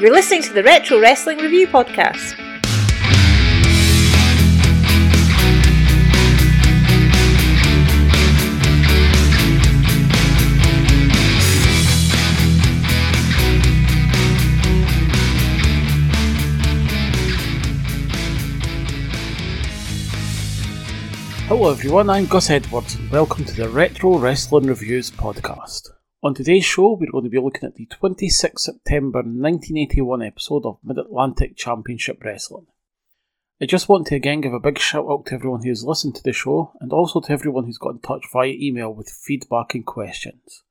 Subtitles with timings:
[0.00, 2.32] You're listening to the Retro Wrestling Review Podcast.
[21.46, 25.90] Hello everyone, I'm Gus Edwards and welcome to the Retro Wrestling Reviews podcast.
[26.22, 30.76] On today's show, we're going to be looking at the 26 September 1981 episode of
[30.84, 32.66] Mid Atlantic Championship Wrestling.
[33.58, 36.22] I just want to again give a big shout out to everyone who's listened to
[36.22, 39.86] the show and also to everyone who's got in touch via email with feedback and
[39.86, 40.62] questions.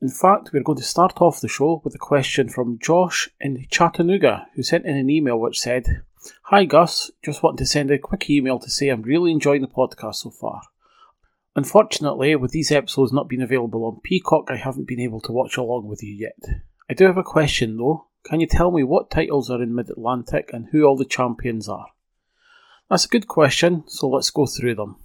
[0.00, 3.66] In fact, we're going to start off the show with a question from Josh in
[3.68, 6.02] Chattanooga, who sent in an email which said,
[6.42, 9.66] Hi Gus, just wanted to send a quick email to say I'm really enjoying the
[9.66, 10.62] podcast so far.
[11.58, 15.56] Unfortunately, with these episodes not being available on Peacock, I haven't been able to watch
[15.56, 16.60] along with you yet.
[16.88, 18.06] I do have a question though.
[18.22, 21.68] Can you tell me what titles are in Mid Atlantic and who all the champions
[21.68, 21.88] are?
[22.88, 24.98] That's a good question, so let's go through them.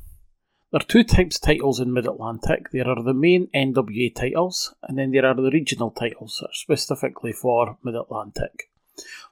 [0.72, 2.70] There are two types of titles in Mid Atlantic.
[2.70, 6.54] There are the main NWA titles, and then there are the regional titles that are
[6.54, 8.70] specifically for Mid Atlantic.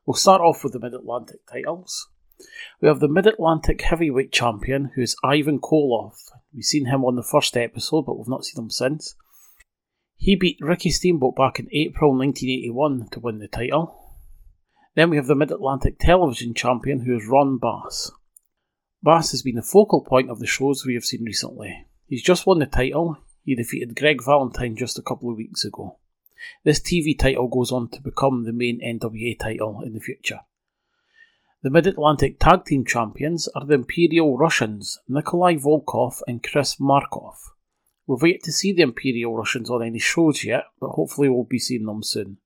[0.08, 2.10] We'll start off with the Mid Atlantic titles.
[2.82, 6.32] We have the Mid Atlantic Heavyweight Champion, who is Ivan Koloff.
[6.54, 9.16] We've seen him on the first episode, but we've not seen him since.
[10.18, 13.98] He beat Ricky Steamboat back in April 1981 to win the title.
[14.96, 18.12] Then we have the Mid Atlantic Television Champion, who is Ron Bass.
[19.02, 21.88] Bass has been the focal point of the shows we have seen recently.
[22.08, 23.18] He's just won the title.
[23.44, 25.98] He defeated Greg Valentine just a couple of weeks ago.
[26.64, 30.42] This TV title goes on to become the main NWA title in the future.
[31.64, 37.52] The Mid Atlantic Tag Team Champions are the Imperial Russians, Nikolai Volkoff and Chris Markoff.
[38.08, 41.60] We've yet to see the Imperial Russians on any shows yet, but hopefully we'll be
[41.60, 42.38] seeing them soon.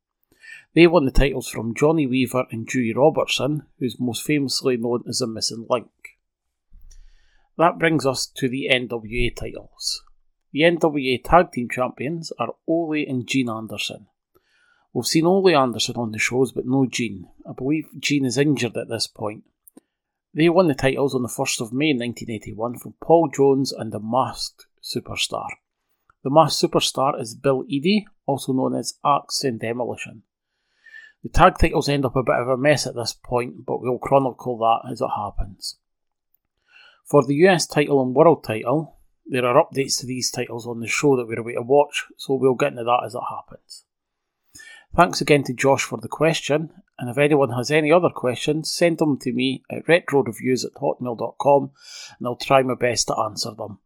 [0.74, 5.20] They won the titles from Johnny Weaver and Dewey Robertson, who's most famously known as
[5.20, 5.88] the Missing Link.
[7.58, 10.04] That brings us to the NWA titles.
[10.52, 14.08] The NWA Tag Team Champions are Ole and Gene Anderson.
[14.96, 17.28] We've seen Ole Anderson on the shows, but no Gene.
[17.46, 19.44] I believe Gene is injured at this point.
[20.34, 24.00] They won the titles on the 1st of May 1981 from Paul Jones and the
[24.00, 25.50] Masked Superstar.
[26.24, 30.24] The Masked Superstar is Bill Eadie, also known as Axe and Demolition.
[31.24, 33.98] The tag titles end up a bit of a mess at this point, but we'll
[33.98, 35.76] chronicle that as it happens.
[37.04, 38.96] For the US title and world title,
[39.26, 42.36] there are updates to these titles on the show that we're away to watch, so
[42.36, 43.84] we'll get into that as it happens.
[44.96, 49.00] Thanks again to Josh for the question, and if anyone has any other questions, send
[49.00, 51.72] them to me at retroreviews at hotmail.com
[52.18, 53.80] and I'll try my best to answer them.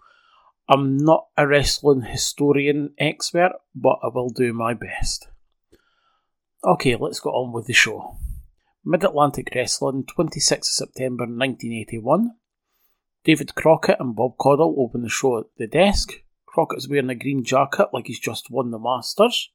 [0.68, 5.30] I'm not a wrestling historian expert, but I will do my best.
[6.64, 8.18] Okay, let's get on with the show.
[8.86, 12.36] Mid Atlantic Wrestling, 26 September 1981.
[13.24, 16.22] David Crockett and Bob Caudle open the show at the desk.
[16.46, 19.50] Crockett's wearing a green jacket like he's just won the Masters.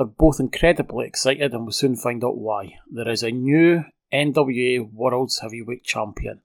[0.00, 2.78] They're both incredibly excited and we soon find out why.
[2.90, 6.40] There is a new NWA World's Heavyweight Champion.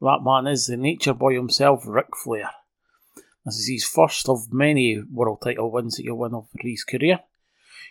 [0.00, 2.50] That man is the nature boy himself, Ric Flair.
[3.44, 7.20] This is his first of many world title wins that he'll win over his career.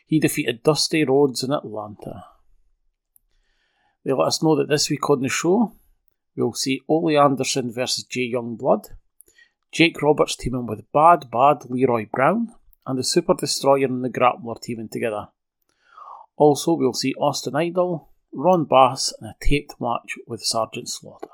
[0.06, 2.25] He defeated Dusty Rhodes in Atlanta.
[4.03, 5.72] They let us know that this week on the show,
[6.35, 8.90] We'll see Ole Anderson versus Jay Youngblood,
[9.72, 12.56] Jake Roberts teaming with Bad Bad Leroy Brown,
[12.86, 15.28] and the Super Destroyer and the Grappler teaming together.
[16.36, 21.28] Also, we'll see Austin Idol, Ron Bass, and a taped match with Sergeant Slaughter.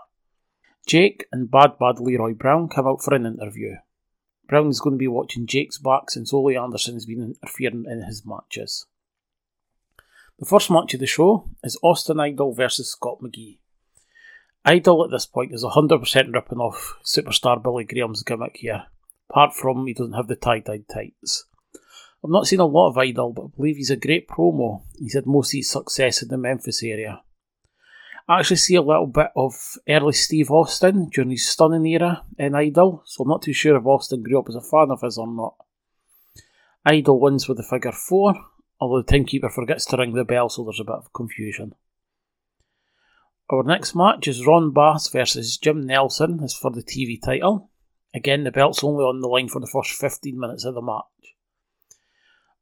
[0.85, 3.75] Jake and Bad Bad Leroy Brown come out for an interview.
[4.47, 8.03] Brown is going to be watching Jake's back since Ole Anderson has been interfering in
[8.03, 8.85] his matches.
[10.39, 13.57] The first match of the show is Austin Idol versus Scott McGhee.
[14.63, 18.85] Idol at this point is 100% ripping off superstar Billy Graham's gimmick here,
[19.29, 21.45] apart from he doesn't have the tie dyed tights.
[22.23, 24.83] I've not seen a lot of Idol, but I believe he's a great promo.
[24.97, 27.21] He's had most of his success in the Memphis area.
[28.27, 29.53] I actually see a little bit of
[29.87, 33.85] early Steve Austin during his stunning era in Idol, so I'm not too sure if
[33.85, 35.55] Austin grew up as a fan of his or not.
[36.85, 38.33] Idol wins with the figure 4,
[38.79, 41.75] although the timekeeper forgets to ring the bell, so there's a bit of confusion.
[43.49, 46.43] Our next match is Ron Bass versus Jim Nelson.
[46.43, 47.69] Is for the TV title.
[48.13, 51.35] Again, the belt's only on the line for the first 15 minutes of the match.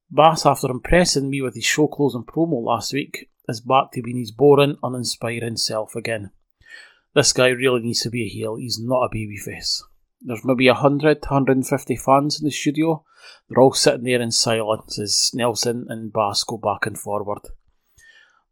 [0.10, 4.18] Bass, after impressing me with his show closing promo last week, is back to being
[4.18, 6.32] his boring, uninspiring self again.
[7.14, 9.82] This guy really needs to be a heel, he's not a babyface.
[10.22, 13.04] There's maybe 100 to 150 fans in the studio.
[13.48, 17.42] They're all sitting there in silence as Nelson and Bass go back and forward.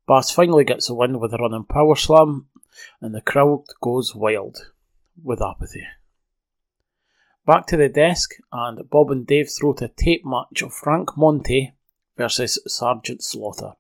[0.07, 2.48] Bass finally gets a win with a running power slam,
[3.01, 4.72] and the crowd goes wild
[5.22, 5.84] with apathy.
[7.45, 11.18] Back to the desk, and Bob and Dave throw to a tape match of Frank
[11.18, 11.74] Monte
[12.16, 13.74] versus Sergeant Slaughter.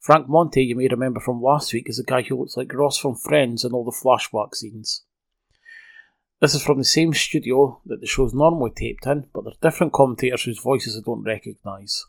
[0.00, 2.98] Frank Monte, you may remember from last week, is a guy who looks like Ross
[2.98, 5.04] from Friends in all the flashback scenes.
[6.40, 9.92] This is from the same studio that the show's normally taped in, but they're different
[9.92, 12.04] commentators whose voices I don't recognise.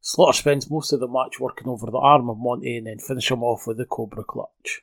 [0.00, 3.32] Slaughter spends most of the match working over the arm of Monte and then finish
[3.32, 4.82] him off with the Cobra Clutch.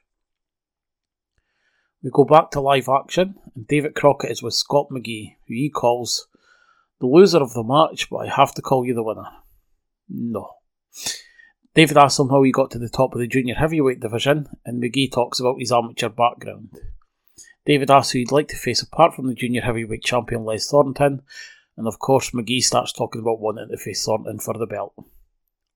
[2.02, 5.70] We go back to live action, and David Crockett is with Scott McGhee, who he
[5.70, 6.28] calls
[7.00, 9.28] the loser of the match, but I have to call you the winner.
[10.08, 10.50] No.
[11.76, 14.82] David asks him how he got to the top of the junior heavyweight division, and
[14.82, 16.74] McGhee talks about his amateur background.
[17.66, 21.22] David asks who he'd like to face apart from the junior heavyweight champion Les Thornton,
[21.78, 24.94] and of course McGhee starts talking about wanting to face Thornton for the belt.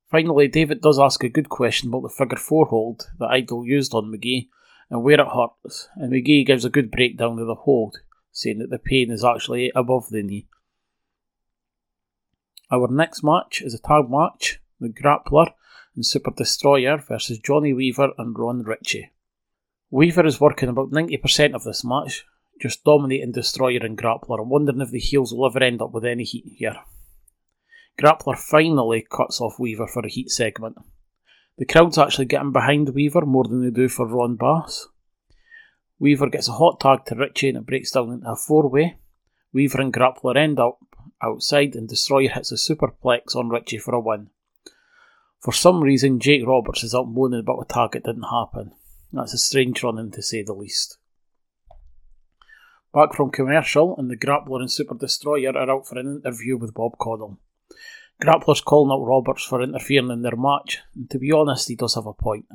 [0.10, 3.94] Finally, David does ask a good question about the figure four hold that Idol used
[3.94, 4.48] on McGhee,
[4.90, 7.98] and where it hurts, and McGhee gives a good breakdown of the hold,
[8.32, 10.48] saying that the pain is actually above the knee.
[12.72, 15.54] Our next match is a tag match, the Grappler
[15.96, 19.12] and Super Destroyer versus Johnny Weaver and Ron Ritchie.
[19.92, 22.26] Weaver is working about 90% of this match,
[22.60, 24.42] just dominating Destroyer and Grappler.
[24.42, 26.78] I'm wondering if the heels will ever end up with any heat here.
[28.00, 30.78] Grappler finally cuts off Weaver for a heat segment.
[31.58, 34.88] The crowd's actually getting behind Weaver more than they do for Ron Bass.
[36.00, 38.98] Weaver gets a hot tag to Ritchie and it breaks down into a four way.
[39.54, 40.80] Weaver and Grappler end up
[41.22, 44.30] outside and Destroyer hits a superplex on Ritchie for a win.
[45.40, 48.72] For some reason, Jake Roberts is up moaning about a tag that didn't happen.
[49.12, 50.98] That's a strange run in to say the least.
[52.94, 56.74] Back from commercial, and the Grappler and Super Destroyer are out for an interview with
[56.74, 57.40] Bob Caudle.
[58.24, 61.96] Grappler's calling out Roberts for interfering in their match, and to be honest, he does
[61.96, 62.46] have a point.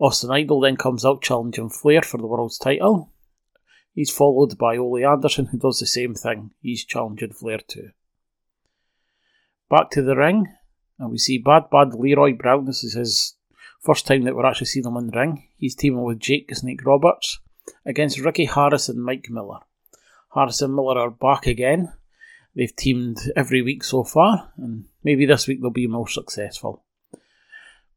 [0.00, 3.12] Austin Idol then comes out challenging Flair for the world's title.
[3.94, 6.52] He's followed by Ole Anderson, who does the same thing.
[6.62, 7.90] He's challenging Flair too.
[9.68, 10.46] Back to the ring,
[10.98, 12.64] and we see Bad Bad Leroy Brown.
[12.64, 13.36] This is his
[13.82, 15.48] first time that we're actually seeing him in the ring.
[15.58, 17.40] He's teaming with Jake Snake Roberts
[17.84, 19.60] against Ricky Harris and Mike Miller.
[20.34, 21.92] Harris and Miller are back again
[22.54, 26.84] They've teamed every week so far, and maybe this week they'll be more successful.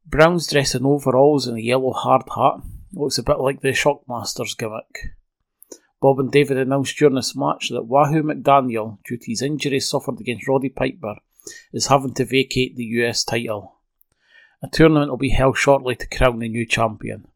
[0.06, 2.62] Brown's dressed in overalls and a yellow hard hat.
[2.92, 5.14] Looks a bit like the Shockmaster's gimmick.
[6.00, 10.20] Bob and David announced during this match that Wahoo McDaniel, due to his injury suffered
[10.20, 11.16] against Roddy Piper,
[11.72, 13.76] is having to vacate the US title.
[14.62, 17.26] A tournament will be held shortly to crown the new champion.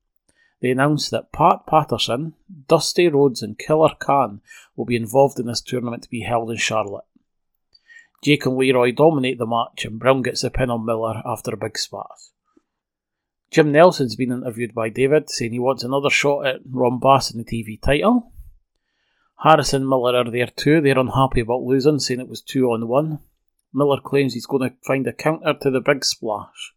[0.61, 2.34] They announced that Pat Patterson,
[2.69, 4.40] Dusty Rhodes, and Killer Khan
[4.76, 7.05] will be involved in this tournament to be held in Charlotte.
[8.22, 11.56] Jake and Leroy dominate the match, and Brown gets the pin on Miller after a
[11.56, 12.06] big spat.
[13.50, 17.38] Jim Nelson's been interviewed by David, saying he wants another shot at Ron Bass in
[17.38, 18.32] the TV title.
[19.43, 20.81] Harris and Miller are there too.
[20.81, 23.20] They're unhappy about losing, saying it was two on one.
[23.72, 26.75] Miller claims he's going to find a counter to the big splash.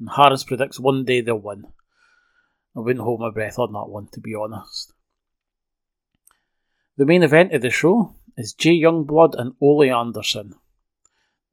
[0.00, 1.66] And Harris predicts one day they'll win.
[2.76, 4.92] I wouldn't hold my breath on that one, to be honest.
[6.96, 10.54] The main event of the show is Jay Youngblood and Ole Anderson.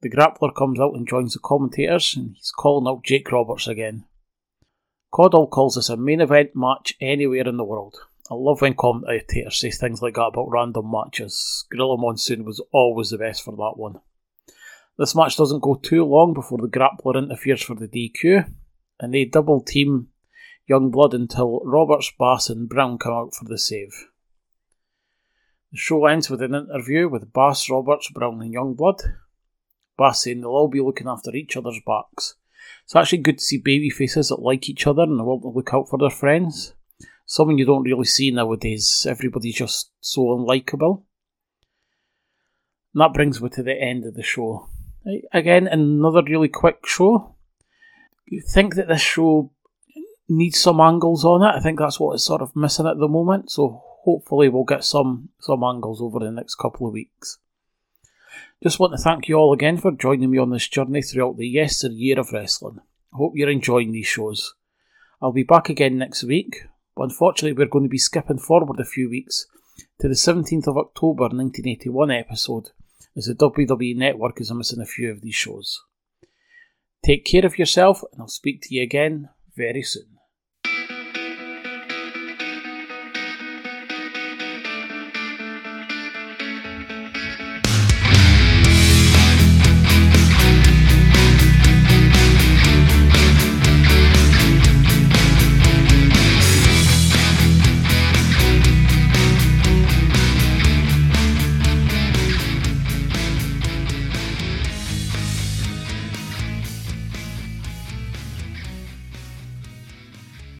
[0.02, 4.04] The grappler comes out and joins the commentators, and he's calling out Jake Roberts again.
[5.12, 7.96] Caudle calls this a main event match anywhere in the world.
[8.30, 11.66] I love when commentators say things like that about random matches.
[11.70, 14.00] Gorilla Monsoon was always the best for that one.
[14.98, 18.50] This match doesn't go too long before the grappler interferes for the DQ,
[18.98, 20.08] and they double team
[20.68, 23.92] Youngblood until Roberts, Bass, and Brown come out for the save.
[25.70, 29.00] The show ends with an interview with Bass, Roberts, Brown, and Youngblood.
[29.98, 32.34] Bass saying they'll all be looking after each other's backs.
[32.84, 35.72] It's actually good to see baby faces that like each other and want to look
[35.72, 36.74] out for their friends.
[37.26, 39.06] Something you don't really see nowadays.
[39.08, 41.02] Everybody's just so unlikable.
[42.94, 44.68] And that brings me to the end of the show.
[45.32, 47.34] Again, another really quick show.
[48.26, 49.52] You think that this show
[50.28, 51.56] needs some angles on it.
[51.56, 53.50] I think that's what it's sort of missing at the moment.
[53.50, 57.38] So hopefully we'll get some some angles over the next couple of weeks.
[58.62, 61.48] Just want to thank you all again for joining me on this journey throughout the
[61.48, 62.78] yesteryear of wrestling.
[63.12, 64.54] I hope you're enjoying these shows.
[65.20, 66.62] I'll be back again next week,
[66.96, 69.46] but unfortunately we're going to be skipping forward a few weeks
[70.00, 72.70] to the 17th of October 1981 episode,
[73.16, 75.80] as the WWE Network is missing a few of these shows.
[77.04, 80.18] Take care of yourself, and I'll speak to you again very soon.